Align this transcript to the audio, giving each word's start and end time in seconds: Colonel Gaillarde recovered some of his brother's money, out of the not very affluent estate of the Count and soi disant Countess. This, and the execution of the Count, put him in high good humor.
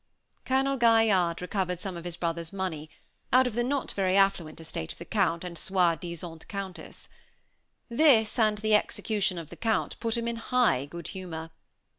Colonel 0.45 0.77
Gaillarde 0.77 1.41
recovered 1.43 1.79
some 1.79 1.95
of 1.95 2.05
his 2.05 2.17
brother's 2.17 2.51
money, 2.51 2.89
out 3.31 3.45
of 3.45 3.53
the 3.53 3.63
not 3.63 3.91
very 3.91 4.17
affluent 4.17 4.59
estate 4.59 4.91
of 4.91 4.97
the 4.97 5.05
Count 5.05 5.43
and 5.43 5.55
soi 5.59 5.95
disant 5.95 6.47
Countess. 6.47 7.07
This, 7.87 8.39
and 8.39 8.57
the 8.57 8.73
execution 8.73 9.37
of 9.37 9.51
the 9.51 9.55
Count, 9.55 9.99
put 9.99 10.17
him 10.17 10.27
in 10.27 10.37
high 10.37 10.87
good 10.87 11.09
humor. 11.09 11.51